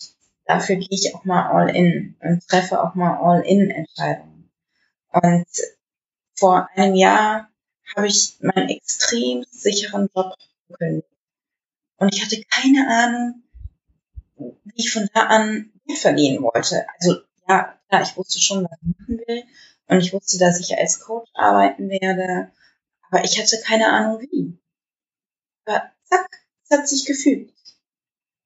dafür 0.45 0.77
gehe 0.77 0.89
ich 0.91 1.15
auch 1.15 1.25
mal 1.25 1.51
all 1.51 1.75
in 1.75 2.17
und 2.21 2.47
treffe 2.49 2.83
auch 2.83 2.95
mal 2.95 3.17
all 3.19 3.43
in 3.43 3.71
Entscheidungen. 3.71 4.34
Und 5.15 5.47
vor 6.37 6.69
einem 6.75 6.97
Jahr 6.97 7.49
habe 7.95 8.09
ich 8.09 8.37
meinen 8.41 8.69
extrem 8.69 9.45
sicheren 9.49 10.11
Job 10.15 10.35
gekündigt. 10.69 11.09
Und 11.99 12.13
ich 12.13 12.23
hatte 12.23 12.43
keine 12.51 12.89
Ahnung, 12.89 13.43
wie 14.37 14.73
ich 14.75 14.93
von 14.93 15.09
da 15.15 15.27
an 15.27 15.73
Geld 15.87 15.99
verdienen 16.01 16.43
wollte. 16.43 16.85
Also 16.99 17.21
ja, 17.49 17.79
klar, 17.89 18.03
ich 18.03 18.17
wusste 18.17 18.41
schon, 18.41 18.65
was 18.65 18.77
ich 18.83 18.99
machen 18.99 19.19
will. 19.27 19.45
Und 19.87 20.01
ich 20.01 20.13
wusste, 20.13 20.39
dass 20.39 20.59
ich 20.59 20.77
als 20.77 20.99
Coach 20.99 21.31
arbeiten 21.35 21.89
werde. 21.89 22.51
Aber 23.09 23.23
ich 23.23 23.39
hatte 23.39 23.61
keine 23.65 23.93
Ahnung 23.93 24.21
wie. 24.21 24.59
Aber 25.65 25.93
zack, 26.03 26.29
es 26.65 26.77
hat 26.77 26.89
sich 26.89 27.05
gefügt. 27.05 27.55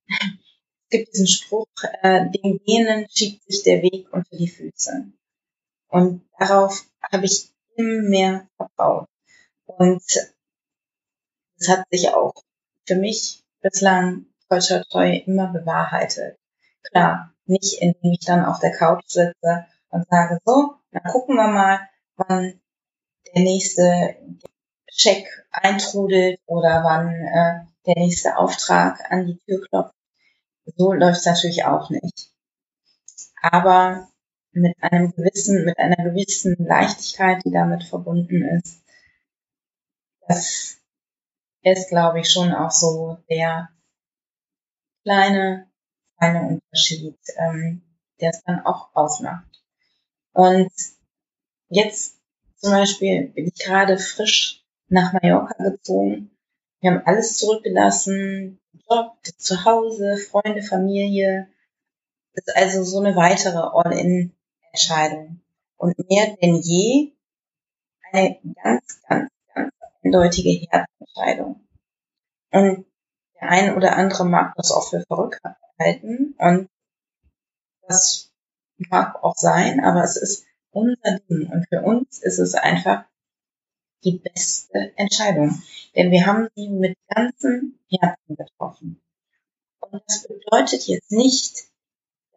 Es 0.07 0.91
gibt 0.91 1.15
diesen 1.15 1.29
Spruch, 1.29 1.69
äh, 2.03 2.31
den 2.31 2.61
Genen 2.65 3.07
schiebt 3.11 3.43
sich 3.45 3.63
der 3.63 3.83
Weg 3.83 4.13
unter 4.13 4.37
die 4.37 4.49
Füße. 4.49 5.13
Und 5.89 6.29
darauf 6.39 6.85
habe 7.13 7.25
ich 7.25 7.51
immer 7.77 8.09
mehr 8.09 8.49
vertraut. 8.57 9.09
Und 9.67 10.03
es 11.59 11.69
hat 11.69 11.85
sich 11.91 12.11
auch 12.11 12.35
für 12.87 12.97
mich 12.97 13.43
bislang 13.61 14.27
toi 14.49 14.61
toi 14.91 15.23
immer 15.27 15.49
bewahrheitet. 15.49 16.39
Klar, 16.83 17.35
nicht 17.47 17.81
indem 17.81 18.13
ich 18.13 18.25
dann 18.25 18.45
auf 18.45 18.61
der 18.61 18.73
Couch 18.73 19.05
sitze 19.07 19.67
und 19.91 20.07
sage, 20.09 20.39
so, 20.45 20.75
dann 20.93 21.03
gucken 21.05 21.37
wir 21.37 21.49
mal, 21.49 21.81
wann 22.17 22.61
der 23.35 23.43
nächste 23.43 24.17
Check 24.91 25.27
eintrudelt 25.51 26.41
oder 26.47 26.83
wann 26.85 27.15
äh, 27.15 27.67
der 27.87 27.95
nächste 27.97 28.37
Auftrag 28.37 29.01
an 29.11 29.27
die 29.27 29.39
Tür 29.39 29.63
klopft. 29.69 29.95
So 30.77 30.93
läuft 30.93 31.21
es 31.21 31.27
natürlich 31.27 31.65
auch 31.65 31.91
nicht. 31.91 32.33
Aber 33.41 34.09
mit 34.53 34.77
einem 34.81 35.13
gewissen, 35.13 35.65
mit 35.65 35.79
einer 35.79 35.97
gewissen 35.97 36.57
Leichtigkeit, 36.59 37.45
die 37.45 37.51
damit 37.51 37.85
verbunden 37.85 38.43
ist, 38.59 38.83
das 40.27 40.77
ist, 41.63 41.89
glaube 41.89 42.21
ich, 42.21 42.31
schon 42.31 42.53
auch 42.53 42.71
so 42.71 43.19
der 43.29 43.71
kleine, 45.03 45.71
kleine 46.19 46.49
Unterschied, 46.49 47.19
ähm, 47.37 47.83
der 48.21 48.31
es 48.31 48.43
dann 48.45 48.65
auch 48.65 48.95
ausmacht. 48.95 49.49
Und 50.33 50.71
jetzt 51.69 52.19
zum 52.57 52.73
Beispiel 52.73 53.29
bin 53.29 53.47
ich 53.47 53.65
gerade 53.65 53.99
frisch 53.99 54.65
nach 54.89 55.13
Mallorca 55.13 55.63
gezogen. 55.63 56.31
Wir 56.81 56.93
haben 56.93 57.07
alles 57.07 57.37
zurückgelassen, 57.39 58.61
Job, 58.89 59.17
zu 59.39 59.65
Hause, 59.65 60.17
Freunde, 60.17 60.63
Familie. 60.63 61.49
Das 62.35 62.47
ist 62.47 62.57
also 62.57 62.85
so 62.85 63.01
eine 63.01 63.17
weitere 63.17 63.59
All-in-Entscheidung. 64.79 65.41
Und 65.77 65.99
mehr 66.09 66.37
denn 66.37 66.57
je 66.57 67.13
eine 68.11 68.39
ganz, 68.63 69.01
ganz, 69.09 69.31
ganz 69.55 69.73
eindeutige 70.03 70.67
Herzentscheidung. 70.71 71.67
Und 72.51 72.87
der 73.41 73.49
ein 73.49 73.77
oder 73.77 73.97
andere 73.97 74.25
mag 74.25 74.55
das 74.57 74.73
auch 74.73 74.89
für 74.89 75.05
verrückt 75.07 75.41
halten 75.79 76.35
und 76.39 76.69
das 77.87 78.33
mag 78.79 79.23
auch 79.23 79.37
sein, 79.37 79.81
aber 79.85 80.03
es 80.03 80.17
ist 80.17 80.45
unser 80.71 81.19
Ding 81.29 81.49
und 81.51 81.67
für 81.69 81.83
uns 81.83 82.19
ist 82.21 82.39
es 82.39 82.55
einfach 82.55 83.05
die 84.03 84.19
beste 84.19 84.93
Entscheidung, 84.97 85.63
denn 85.95 86.11
wir 86.11 86.27
haben 86.27 86.49
sie 86.55 86.69
mit 86.69 86.97
ganzem 87.09 87.79
Herzen 87.89 88.37
getroffen. 88.37 89.01
Und 89.81 90.03
das 90.07 90.27
bedeutet 90.27 90.87
jetzt 90.87 91.13
nicht, 91.13 91.69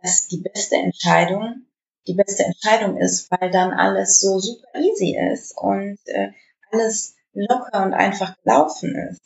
dass 0.01 0.27
die 0.27 0.37
beste 0.37 0.75
Entscheidung 0.75 1.65
die 2.07 2.13
beste 2.13 2.43
Entscheidung 2.43 2.97
ist, 2.97 3.29
weil 3.31 3.51
dann 3.51 3.71
alles 3.71 4.19
so 4.19 4.39
super 4.39 4.79
easy 4.79 5.17
ist 5.33 5.57
und 5.57 5.99
äh, 6.05 6.31
alles 6.71 7.15
locker 7.33 7.83
und 7.83 7.93
einfach 7.93 8.35
gelaufen 8.43 8.95
ist. 9.09 9.21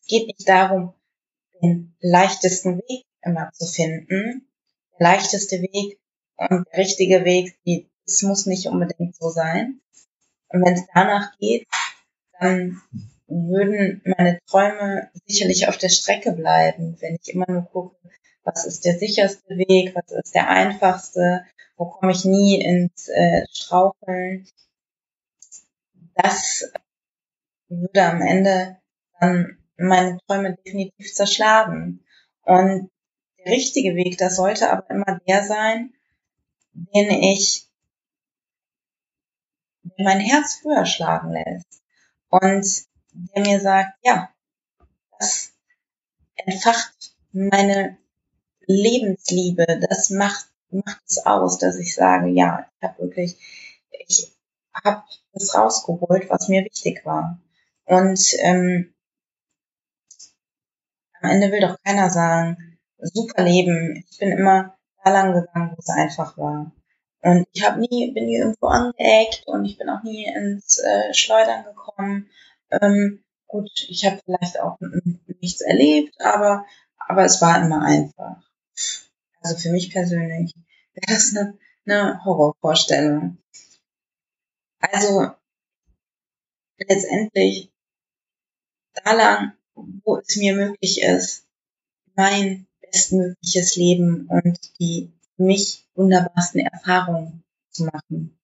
Es 0.00 0.06
geht 0.06 0.26
nicht 0.26 0.48
darum, 0.48 0.94
den 1.62 1.94
leichtesten 2.00 2.78
Weg 2.78 3.04
immer 3.22 3.50
zu 3.52 3.66
finden. 3.66 4.48
Der 4.98 5.08
leichteste 5.08 5.60
Weg 5.60 5.98
und 6.36 6.66
der 6.72 6.78
richtige 6.78 7.24
Weg, 7.24 7.58
es 8.06 8.22
muss 8.22 8.46
nicht 8.46 8.66
unbedingt 8.66 9.16
so 9.16 9.30
sein. 9.30 9.80
Und 10.48 10.64
wenn 10.64 10.74
es 10.74 10.86
danach 10.94 11.36
geht, 11.38 11.66
dann 12.38 12.80
würden 13.26 14.02
meine 14.04 14.38
Träume 14.46 15.10
sicherlich 15.26 15.68
auf 15.68 15.78
der 15.78 15.88
Strecke 15.88 16.32
bleiben, 16.32 16.96
wenn 17.00 17.16
ich 17.20 17.34
immer 17.34 17.46
nur 17.48 17.62
gucke, 17.62 17.96
was 18.44 18.64
ist 18.64 18.84
der 18.84 18.96
sicherste 18.98 19.48
Weg, 19.48 19.94
was 19.96 20.12
ist 20.12 20.34
der 20.34 20.48
einfachste, 20.48 21.44
wo 21.76 21.90
komme 21.90 22.12
ich 22.12 22.24
nie 22.24 22.60
ins 22.60 23.08
äh, 23.08 23.46
Straucheln. 23.50 24.46
Das 26.14 26.70
würde 27.68 28.02
am 28.02 28.22
Ende 28.22 28.78
dann 29.20 29.58
meine 29.76 30.18
Träume 30.26 30.56
definitiv 30.56 31.12
zerschlagen. 31.14 32.04
Und 32.42 32.90
der 33.38 33.52
richtige 33.52 33.94
Weg, 33.94 34.18
das 34.18 34.36
sollte 34.36 34.70
aber 34.70 34.88
immer 34.90 35.20
der 35.26 35.44
sein, 35.44 35.92
den 36.72 37.10
ich, 37.10 37.68
der 39.82 40.04
mein 40.04 40.20
Herz 40.20 40.62
höher 40.62 40.86
schlagen 40.86 41.32
lässt. 41.32 41.82
Und 42.28 42.86
der 43.12 43.42
mir 43.42 43.60
sagt, 43.60 43.98
ja, 44.02 44.30
das 45.18 45.52
entfacht 46.36 47.14
meine 47.32 47.98
Lebensliebe, 48.66 49.80
das 49.88 50.10
macht, 50.10 50.48
macht 50.70 51.02
es 51.06 51.24
aus, 51.24 51.58
dass 51.58 51.78
ich 51.78 51.94
sage, 51.94 52.28
ja, 52.28 52.66
ich 52.76 52.88
habe 52.88 53.02
wirklich, 53.02 53.36
ich 54.06 54.36
habe 54.84 55.02
das 55.32 55.54
rausgeholt, 55.54 56.28
was 56.30 56.48
mir 56.48 56.64
wichtig 56.64 57.04
war. 57.04 57.40
Und 57.84 58.20
ähm, 58.40 58.94
am 61.20 61.30
Ende 61.30 61.50
will 61.52 61.60
doch 61.60 61.76
keiner 61.82 62.10
sagen, 62.10 62.78
super 62.98 63.42
Leben. 63.42 64.04
Ich 64.10 64.18
bin 64.18 64.32
immer 64.32 64.76
da 65.04 65.10
lang 65.10 65.32
gegangen, 65.32 65.72
wo 65.72 65.76
es 65.78 65.88
einfach 65.88 66.36
war. 66.36 66.72
Und 67.22 67.46
ich 67.52 67.64
habe 67.64 67.80
nie, 67.80 68.12
bin 68.12 68.26
nie 68.26 68.36
irgendwo 68.36 68.66
angeeckt 68.66 69.44
und 69.46 69.64
ich 69.64 69.78
bin 69.78 69.88
auch 69.88 70.02
nie 70.02 70.26
ins 70.26 70.78
äh, 70.78 71.12
Schleudern 71.12 71.64
gekommen. 71.64 72.30
Ähm, 72.70 73.24
gut, 73.46 73.70
ich 73.88 74.04
habe 74.04 74.20
vielleicht 74.24 74.60
auch 74.60 74.78
nichts 75.40 75.60
erlebt, 75.60 76.14
aber, 76.20 76.64
aber 76.98 77.24
es 77.24 77.40
war 77.40 77.60
immer 77.64 77.82
einfach. 77.82 78.45
Also 79.46 79.58
für 79.58 79.70
mich 79.70 79.92
persönlich 79.92 80.52
wäre 80.94 81.06
das 81.06 81.36
eine, 81.36 81.56
eine 81.86 82.24
Horrorvorstellung. 82.24 83.38
Also 84.80 85.30
letztendlich 86.78 87.72
da 88.94 89.12
lang, 89.12 89.52
wo 90.02 90.16
es 90.16 90.34
mir 90.34 90.56
möglich 90.56 91.00
ist, 91.00 91.46
mein 92.16 92.66
bestmögliches 92.80 93.76
Leben 93.76 94.26
und 94.26 94.58
die 94.80 95.12
für 95.36 95.44
mich 95.44 95.86
wunderbarsten 95.94 96.62
Erfahrungen 96.62 97.44
zu 97.70 97.84
machen. 97.84 98.36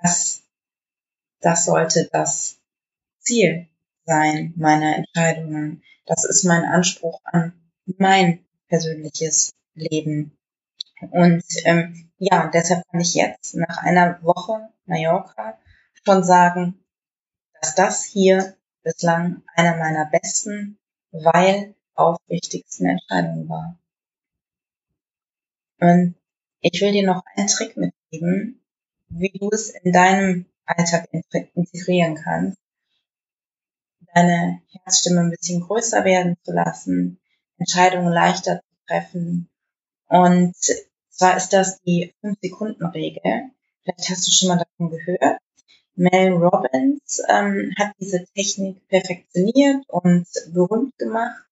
Das, 0.00 0.44
das 1.40 1.64
sollte 1.64 2.08
das 2.12 2.60
Ziel 3.18 3.66
sein 4.04 4.54
meiner 4.56 4.94
Entscheidungen. 4.94 5.82
Das 6.04 6.24
ist 6.24 6.44
mein 6.44 6.62
Anspruch 6.62 7.20
an 7.24 7.52
mein 7.98 8.46
persönliches 8.68 9.52
Leben. 9.76 10.35
Und 11.00 11.44
ähm, 11.64 12.10
ja, 12.18 12.48
deshalb 12.52 12.86
kann 12.88 13.00
ich 13.00 13.14
jetzt 13.14 13.54
nach 13.54 13.78
einer 13.78 14.22
Woche 14.22 14.70
Mallorca 14.86 15.58
schon 16.04 16.24
sagen, 16.24 16.84
dass 17.60 17.74
das 17.74 18.04
hier 18.04 18.56
bislang 18.82 19.42
einer 19.54 19.76
meiner 19.76 20.06
besten, 20.06 20.78
weil 21.10 21.74
aufrichtigsten 21.94 22.86
Entscheidungen 22.86 23.48
war. 23.48 23.78
Und 25.80 26.14
ich 26.60 26.80
will 26.80 26.92
dir 26.92 27.06
noch 27.06 27.22
einen 27.34 27.48
Trick 27.48 27.76
mitgeben, 27.76 28.62
wie 29.08 29.32
du 29.38 29.50
es 29.50 29.70
in 29.70 29.92
deinem 29.92 30.46
Alltag 30.64 31.08
integrieren 31.54 32.16
kannst, 32.16 32.58
deine 34.14 34.62
Herzstimme 34.70 35.20
ein 35.20 35.30
bisschen 35.30 35.60
größer 35.60 36.04
werden 36.04 36.36
zu 36.42 36.52
lassen, 36.52 37.20
Entscheidungen 37.58 38.12
leichter 38.12 38.60
zu 38.60 38.86
treffen. 38.86 39.48
Und 40.08 40.54
zwar 41.10 41.36
ist 41.36 41.50
das 41.50 41.80
die 41.82 42.14
5-Sekunden-Regel. 42.22 43.50
Vielleicht 43.82 44.10
hast 44.10 44.26
du 44.26 44.30
schon 44.30 44.48
mal 44.48 44.58
davon 44.58 44.90
gehört. 44.90 45.38
Mel 45.94 46.32
Robbins 46.32 47.22
ähm, 47.28 47.72
hat 47.78 47.92
diese 47.98 48.26
Technik 48.34 48.86
perfektioniert 48.88 49.82
und 49.88 50.26
berühmt 50.52 50.96
gemacht. 50.98 51.46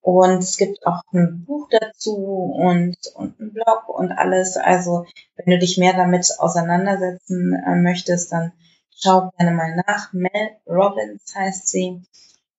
Und 0.00 0.38
es 0.38 0.56
gibt 0.56 0.86
auch 0.86 1.02
ein 1.12 1.44
Buch 1.44 1.68
dazu 1.70 2.14
und, 2.14 2.96
und 3.14 3.40
ein 3.40 3.52
Blog 3.52 3.88
und 3.88 4.12
alles. 4.12 4.56
Also 4.56 5.06
wenn 5.36 5.52
du 5.52 5.58
dich 5.58 5.78
mehr 5.78 5.94
damit 5.94 6.30
auseinandersetzen 6.38 7.54
äh, 7.54 7.74
möchtest, 7.74 8.32
dann 8.32 8.52
schau 8.94 9.30
gerne 9.36 9.52
mal 9.52 9.82
nach. 9.86 10.12
Mel 10.12 10.56
Robbins 10.66 11.34
heißt 11.34 11.68
sie. 11.68 12.02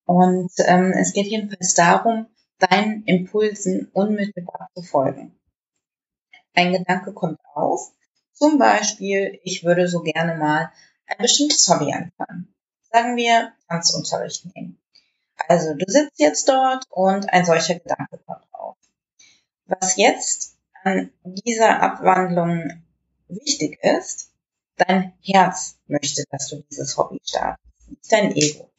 Und 0.06 0.52
ähm, 0.66 0.92
es 0.92 1.14
geht 1.14 1.28
jedenfalls 1.28 1.74
darum, 1.74 2.28
deinen 2.60 3.04
Impulsen 3.04 3.90
unmittelbar 3.94 4.70
zu 4.76 4.84
folgen. 4.84 5.38
Ein 6.54 6.72
Gedanke 6.72 7.14
kommt 7.14 7.40
auf, 7.54 7.92
zum 8.34 8.58
Beispiel, 8.58 9.40
ich 9.44 9.64
würde 9.64 9.88
so 9.88 10.02
gerne 10.02 10.36
mal 10.38 10.72
ein 11.08 11.18
bestimmtes 11.20 11.68
Hobby 11.70 11.94
anfangen. 11.94 12.54
Sagen 12.92 13.16
wir 13.16 13.54
Tanzunterricht 13.68 14.46
nehmen. 14.56 14.78
Also 15.48 15.74
du 15.74 15.86
sitzt 15.88 16.20
jetzt 16.20 16.48
dort 16.48 16.86
und 16.90 17.32
ein 17.32 17.46
solcher 17.46 17.76
Gedanke 17.76 18.18
kommt 18.26 18.46
auf. 18.52 18.78
Was 19.66 19.98
jetzt 19.98 20.58
an 20.84 21.12
dieser 21.24 21.82
Abwandlung 21.82 22.84
wichtig 23.28 23.80
ist, 23.84 24.32
dein 24.78 25.14
Herz 25.22 25.78
möchte, 25.88 26.24
dass 26.30 26.50
du 26.50 26.64
dieses 26.70 26.98
Hobby 26.98 27.20
startest, 27.24 27.66
nicht 27.88 28.12
dein 28.12 28.36
Ego. 28.36 28.72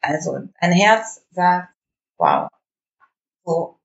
Also 0.00 0.38
dein 0.60 0.72
Herz 0.72 1.22
sagt, 1.30 1.72
wow, 2.16 2.48
so 3.44 3.78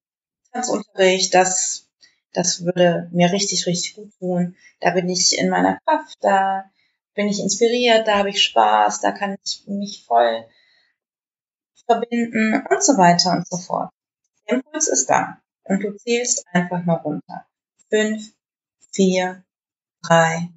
Tanzunterricht, 0.52 1.34
das, 1.34 1.88
das 2.34 2.64
würde 2.64 3.10
mir 3.12 3.32
richtig, 3.32 3.68
richtig 3.68 3.96
gut 3.96 4.12
tun. 4.20 4.56
Da 4.80 4.92
bin 4.92 5.10
ich 5.10 5.38
in 5.38 5.50
meiner 5.50 5.80
Kraft, 5.86 6.18
da 6.22 6.72
bin 7.14 7.28
ich 7.28 7.40
inspiriert, 7.40 8.08
da 8.08 8.20
habe 8.20 8.30
ich 8.30 8.44
Spaß, 8.44 9.02
da 9.02 9.12
kann 9.12 9.38
ich 9.44 9.64
mich 9.68 10.06
voll 10.06 10.46
verbinden 11.86 12.66
und 12.70 12.84
so 12.84 12.98
weiter 12.98 13.32
und 13.32 13.48
so 13.48 13.58
fort. 13.58 13.92
Der 14.48 14.58
Impuls 14.58 14.88
ist 14.88 15.10
da 15.10 15.42
und 15.64 15.84
du 15.84 15.96
zählst 15.98 16.46
einfach 16.52 16.84
nur 16.86 16.98
runter. 16.98 17.46
Fünf, 17.90 18.34
vier, 18.92 19.44
drei, 20.02 20.50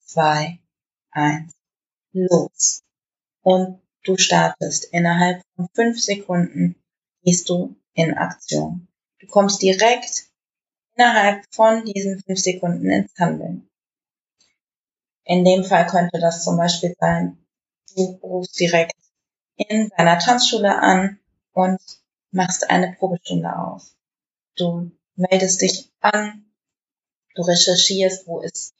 zwei, 0.00 0.58
eins, 1.10 1.52
los. 2.12 2.82
Und 3.42 3.80
du 4.04 4.16
startest. 4.16 4.86
Innerhalb 4.92 5.42
von 5.56 5.68
fünf 5.74 6.00
Sekunden 6.00 6.76
gehst 7.22 7.48
du 7.48 7.76
in 7.98 8.16
Aktion. 8.16 8.86
Du 9.18 9.26
kommst 9.26 9.60
direkt 9.60 10.30
innerhalb 10.94 11.44
von 11.52 11.84
diesen 11.84 12.22
fünf 12.22 12.38
Sekunden 12.38 12.88
ins 12.90 13.12
Handeln. 13.18 13.68
In 15.24 15.44
dem 15.44 15.64
Fall 15.64 15.86
könnte 15.86 16.20
das 16.20 16.44
zum 16.44 16.56
Beispiel 16.56 16.94
sein, 16.98 17.44
du 17.94 18.02
rufst 18.22 18.58
direkt 18.58 18.94
in 19.56 19.90
deiner 19.96 20.18
Tanzschule 20.18 20.80
an 20.80 21.18
und 21.52 21.80
machst 22.30 22.70
eine 22.70 22.94
Probestunde 22.94 23.58
aus. 23.58 23.96
Du 24.56 24.92
meldest 25.16 25.60
dich 25.60 25.90
an, 26.00 26.46
du 27.34 27.42
recherchierst, 27.42 28.28
wo 28.28 28.40
ist 28.40 28.74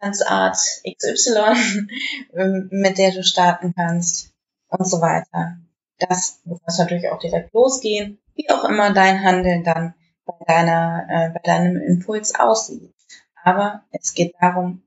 Tanzart 0.00 0.56
XY, 0.56 1.86
mit 2.70 2.96
der 2.96 3.12
du 3.12 3.22
starten 3.22 3.74
kannst 3.74 4.32
und 4.68 4.88
so 4.88 5.02
weiter. 5.02 5.58
Das 5.98 6.40
muss 6.44 6.78
natürlich 6.78 7.08
auch 7.08 7.18
direkt 7.18 7.52
losgehen, 7.54 8.18
wie 8.34 8.50
auch 8.50 8.64
immer 8.64 8.92
dein 8.92 9.22
Handeln 9.22 9.64
dann 9.64 9.94
bei 10.24 10.34
deiner, 10.46 11.06
äh, 11.08 11.30
bei 11.30 11.40
deinem 11.42 11.76
Impuls 11.76 12.34
aussieht. 12.34 12.94
Aber 13.42 13.84
es 13.92 14.12
geht 14.12 14.34
darum, 14.40 14.82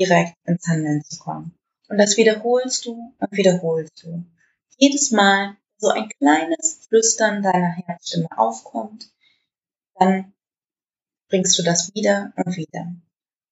direkt 0.00 0.34
ins 0.44 0.66
Handeln 0.66 1.02
zu 1.02 1.18
kommen. 1.18 1.54
Und 1.88 1.98
das 1.98 2.16
wiederholst 2.16 2.86
du 2.86 3.14
und 3.18 3.32
wiederholst 3.32 4.02
du. 4.02 4.24
Jedes 4.76 5.10
Mal 5.10 5.56
so 5.78 5.88
ein 5.88 6.08
kleines 6.08 6.86
Flüstern 6.88 7.42
deiner 7.42 7.70
Herzstimme 7.70 8.28
aufkommt, 8.36 9.10
dann 9.98 10.32
bringst 11.28 11.58
du 11.58 11.62
das 11.62 11.94
wieder 11.94 12.32
und 12.36 12.56
wieder. 12.56 12.94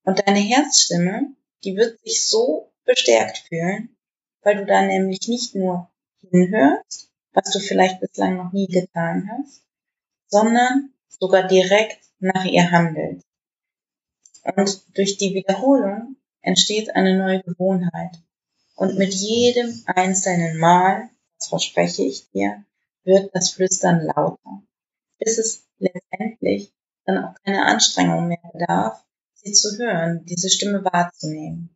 Und 0.05 0.27
deine 0.27 0.39
Herzstimme, 0.39 1.35
die 1.65 1.77
wird 1.77 2.01
sich 2.01 2.27
so 2.27 2.73
bestärkt 2.85 3.39
fühlen, 3.39 3.97
weil 4.43 4.57
du 4.57 4.67
da 4.67 4.83
nämlich 4.83 5.27
nicht 5.29 5.55
nur 5.55 5.91
hinhörst, 6.31 7.11
was 7.33 7.51
du 7.53 7.61
vielleicht 7.61 8.01
bislang 8.01 8.37
noch 8.37 8.53
nie 8.53 8.67
getan 8.67 9.31
hast, 9.31 9.63
sondern 10.29 10.91
sogar 11.09 11.47
direkt 11.47 12.01
nach 12.19 12.45
ihr 12.45 12.71
handelst. 12.71 13.27
Und 14.57 14.97
durch 14.97 15.17
die 15.19 15.35
Wiederholung 15.35 16.17
entsteht 16.41 16.95
eine 16.95 17.19
neue 17.19 17.43
Gewohnheit. 17.43 18.17
Und 18.77 18.97
mit 18.97 19.13
jedem 19.13 19.83
einzelnen 19.87 20.59
Mal, 20.59 21.09
das 21.39 21.49
verspreche 21.49 22.03
ich 22.05 22.31
dir, 22.31 22.65
wird 23.05 23.35
das 23.35 23.51
Flüstern 23.51 24.01
lauter, 24.01 24.63
bis 25.19 25.39
es 25.39 25.67
letztendlich 25.79 26.73
dann 27.05 27.25
auch 27.25 27.35
keine 27.45 27.65
Anstrengung 27.65 28.29
mehr 28.29 28.41
bedarf, 28.53 29.05
sie 29.35 29.53
zu 29.53 29.79
hören, 29.79 30.25
diese 30.27 30.51
Stimme 30.51 30.85
wahrzunehmen. 30.85 31.71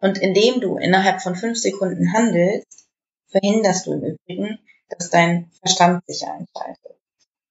Und 0.00 0.18
indem 0.18 0.60
du 0.60 0.78
innerhalb 0.78 1.20
von 1.20 1.34
fünf 1.34 1.58
Sekunden 1.58 2.12
handelst, 2.12 2.87
verhinderst 3.30 3.86
du 3.86 3.92
im 3.92 4.02
Übrigen, 4.04 4.58
dass 4.88 5.10
dein 5.10 5.50
Verstand 5.60 6.04
sich 6.06 6.26
einschaltet. 6.26 6.96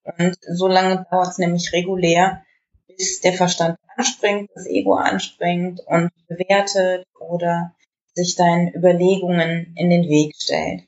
Und 0.04 0.38
so 0.56 0.68
lange 0.68 1.06
dauert 1.10 1.30
es 1.30 1.38
nämlich 1.38 1.74
regulär, 1.74 2.44
bis 2.88 3.22
der 3.22 3.34
Verstand 3.34 3.78
anspringt, 3.96 4.50
das 4.56 4.66
Ego 4.66 4.96
anspringt 4.96 5.82
und 5.86 6.12
bewertet 6.28 7.06
oder 7.20 7.76
sich 8.14 8.36
deinen 8.36 8.74
Überlegungen 8.74 9.74
in 9.76 9.90
den 9.90 10.10
Weg 10.10 10.36
stellt. 10.36 10.84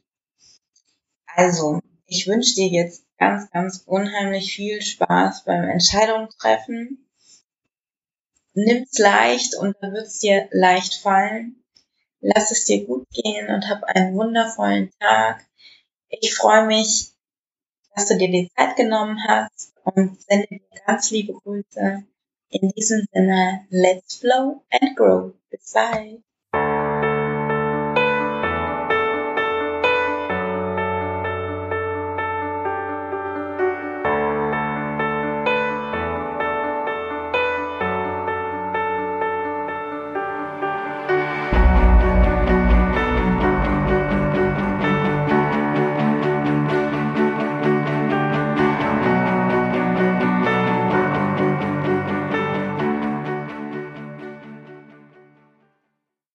Also, 1.27 1.79
ich 2.07 2.27
wünsche 2.27 2.55
dir 2.55 2.67
jetzt 2.67 3.05
ganz, 3.17 3.51
ganz 3.51 3.83
unheimlich 3.85 4.53
viel 4.53 4.81
Spaß 4.81 5.43
beim 5.43 5.69
Entscheidung 5.69 6.29
treffen. 6.39 7.07
Nimm's 8.53 8.97
leicht 8.97 9.55
und 9.55 9.75
dann 9.81 9.93
wird's 9.93 10.19
dir 10.19 10.47
leicht 10.51 10.95
fallen. 10.95 11.58
Lass 12.21 12.51
es 12.51 12.65
dir 12.65 12.85
gut 12.85 13.07
gehen 13.11 13.49
und 13.49 13.69
hab 13.69 13.83
einen 13.83 14.15
wundervollen 14.15 14.91
Tag. 14.99 15.45
Ich 16.09 16.35
freue 16.35 16.65
mich, 16.65 17.11
dass 17.95 18.07
du 18.07 18.17
dir 18.17 18.29
die 18.29 18.49
Zeit 18.55 18.75
genommen 18.75 19.17
hast 19.27 19.73
und 19.83 20.21
sende 20.21 20.47
dir 20.47 20.61
ganz 20.85 21.11
liebe 21.11 21.33
Grüße. 21.33 22.03
In 22.49 22.69
diesem 22.69 23.05
Sinne, 23.11 23.65
let's 23.69 24.15
flow 24.15 24.63
and 24.71 24.95
grow. 24.95 25.33
Bis 25.49 25.71
bald. 25.71 26.23